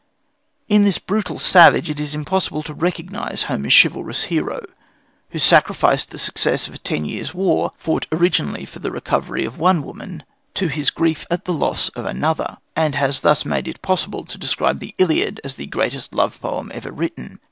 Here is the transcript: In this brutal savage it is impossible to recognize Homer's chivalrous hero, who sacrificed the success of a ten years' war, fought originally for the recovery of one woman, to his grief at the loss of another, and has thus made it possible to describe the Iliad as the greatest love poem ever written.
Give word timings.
In 0.67 0.83
this 0.83 0.97
brutal 0.97 1.37
savage 1.37 1.87
it 1.87 1.99
is 1.99 2.15
impossible 2.15 2.63
to 2.63 2.73
recognize 2.73 3.43
Homer's 3.43 3.79
chivalrous 3.79 4.23
hero, 4.23 4.65
who 5.29 5.37
sacrificed 5.37 6.09
the 6.09 6.17
success 6.17 6.67
of 6.67 6.73
a 6.73 6.79
ten 6.79 7.05
years' 7.05 7.35
war, 7.35 7.73
fought 7.77 8.07
originally 8.11 8.65
for 8.65 8.79
the 8.79 8.89
recovery 8.89 9.45
of 9.45 9.59
one 9.59 9.83
woman, 9.83 10.23
to 10.55 10.69
his 10.69 10.89
grief 10.89 11.27
at 11.29 11.45
the 11.45 11.53
loss 11.53 11.89
of 11.89 12.05
another, 12.07 12.57
and 12.75 12.95
has 12.95 13.21
thus 13.21 13.45
made 13.45 13.67
it 13.67 13.83
possible 13.83 14.25
to 14.25 14.39
describe 14.39 14.79
the 14.79 14.95
Iliad 14.97 15.39
as 15.43 15.55
the 15.55 15.67
greatest 15.67 16.15
love 16.15 16.41
poem 16.41 16.71
ever 16.73 16.91
written. 16.91 17.37